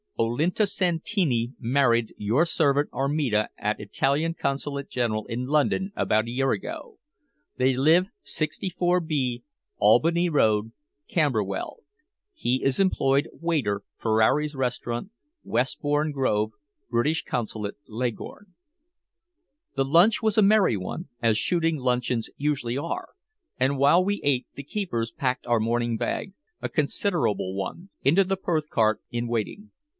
[0.17, 6.51] Olinto Santini married your servant Armida at Italian Consulate General in London about a year
[6.51, 6.99] ago.
[7.57, 9.43] They live 64B,
[9.77, 10.73] Albany Road,
[11.07, 11.77] Camberwell:
[12.33, 15.09] he is employed waiter Ferrari's Restaurant,
[15.43, 16.51] Westbourne Grove.
[16.89, 18.53] British Consulate, Leghorn"_
[19.75, 23.09] The lunch was a merry one, as shooting luncheons usually are,
[23.59, 28.37] and while we ate the keepers packed our morning bag a considerable one into the
[28.37, 29.71] Perth cart in waiting.